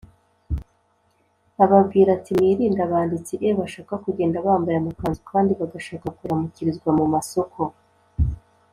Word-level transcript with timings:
Ababwira 1.63 2.09
ati 2.17 2.31
mwirinde 2.37 2.81
abanditsi 2.87 3.33
e 3.49 3.49
bashaka 3.59 3.93
kugenda 4.03 4.45
bambaye 4.45 4.77
amakanzu 4.79 5.19
kandi 5.31 5.51
bagashaka 5.59 6.07
kuramukirizwa 6.17 6.89
mu 6.97 7.05
masoko 7.13 7.59